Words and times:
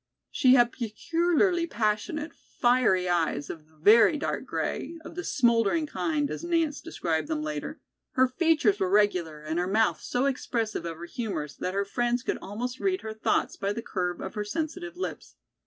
She 0.31 0.55
had 0.55 0.71
peculiarly 0.71 1.67
passionate, 1.67 2.31
fiery 2.33 3.07
eyes 3.07 3.51
of 3.51 3.59
very 3.61 4.17
dark 4.17 4.45
gray, 4.47 4.97
of 5.05 5.13
the 5.13 5.23
"smouldering 5.23 5.85
kind," 5.85 6.31
as 6.31 6.43
Nance 6.43 6.81
described 6.81 7.27
them 7.27 7.43
later; 7.43 7.79
her 8.13 8.27
features 8.27 8.79
were 8.79 8.89
regular 8.89 9.41
and 9.43 9.59
her 9.59 9.67
mouth 9.67 10.01
so 10.01 10.25
expressive 10.25 10.85
of 10.87 10.97
her 10.97 11.05
humors 11.05 11.55
that 11.57 11.75
her 11.75 11.85
friends 11.85 12.23
could 12.23 12.39
almost 12.39 12.79
read 12.79 13.01
her 13.01 13.13
thoughts 13.13 13.55
by 13.57 13.71
the 13.73 13.83
curve 13.83 14.21
of 14.21 14.33
her 14.33 14.43
sensitive 14.43 14.97
lips. 14.97 15.35